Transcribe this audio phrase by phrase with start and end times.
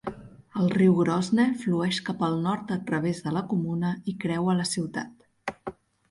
[0.61, 4.65] El riu Grosne flueix cap al nord a través de la comuna i creua la
[4.71, 5.69] ciutat.